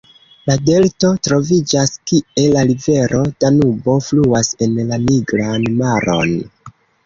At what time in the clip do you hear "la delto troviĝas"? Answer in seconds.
0.51-1.93